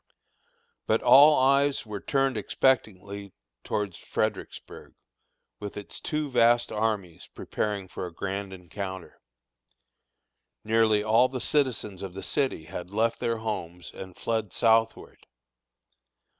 But 0.87 1.03
all 1.03 1.37
eyes 1.37 1.85
were 1.85 1.99
turned 2.01 2.35
expectantly 2.35 3.33
towards 3.63 3.99
Fredericksburg, 3.99 4.95
with 5.59 5.77
its 5.77 5.99
two 5.99 6.27
vast 6.27 6.71
armies 6.71 7.27
preparing 7.35 7.87
for 7.87 8.07
a 8.07 8.11
grand 8.11 8.51
encounter. 8.51 9.21
Nearly 10.63 11.03
all 11.03 11.29
the 11.29 11.39
citizens 11.39 12.01
of 12.01 12.15
the 12.15 12.23
city 12.23 12.63
had 12.63 12.89
left 12.89 13.19
their 13.19 13.37
homes 13.37 13.91
and 13.93 14.17
fled 14.17 14.53
southward. 14.53 15.27